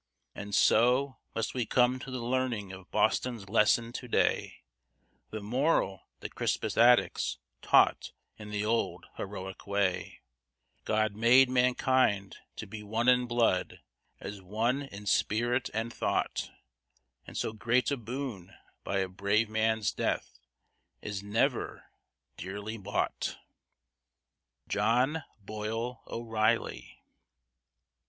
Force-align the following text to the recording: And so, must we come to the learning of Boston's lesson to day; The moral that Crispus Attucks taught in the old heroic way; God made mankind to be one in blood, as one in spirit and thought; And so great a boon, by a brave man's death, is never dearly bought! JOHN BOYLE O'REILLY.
And 0.33 0.55
so, 0.55 1.19
must 1.35 1.53
we 1.53 1.67
come 1.67 1.99
to 1.99 2.09
the 2.09 2.23
learning 2.23 2.71
of 2.71 2.89
Boston's 2.89 3.47
lesson 3.49 3.93
to 3.93 4.07
day; 4.07 4.63
The 5.29 5.41
moral 5.43 6.07
that 6.21 6.33
Crispus 6.33 6.75
Attucks 6.75 7.37
taught 7.61 8.11
in 8.35 8.49
the 8.49 8.65
old 8.65 9.05
heroic 9.17 9.67
way; 9.67 10.21
God 10.85 11.15
made 11.15 11.51
mankind 11.51 12.37
to 12.55 12.65
be 12.65 12.81
one 12.81 13.07
in 13.07 13.27
blood, 13.27 13.81
as 14.19 14.41
one 14.41 14.81
in 14.81 15.05
spirit 15.05 15.69
and 15.71 15.93
thought; 15.93 16.49
And 17.27 17.37
so 17.37 17.53
great 17.53 17.91
a 17.91 17.97
boon, 17.97 18.55
by 18.83 19.01
a 19.01 19.07
brave 19.07 19.49
man's 19.49 19.93
death, 19.93 20.39
is 21.03 21.21
never 21.21 21.83
dearly 22.37 22.77
bought! 22.79 23.37
JOHN 24.67 25.23
BOYLE 25.45 26.01
O'REILLY. 26.07 27.03